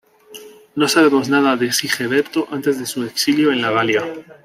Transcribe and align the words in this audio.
No 0.75 0.87
sabemos 0.87 1.29
nada 1.29 1.55
de 1.57 1.71
Sigeberto 1.71 2.47
antes 2.49 2.79
de 2.79 2.87
su 2.87 3.03
exilio 3.03 3.51
en 3.51 3.61
la 3.61 3.69
Galia. 3.69 4.01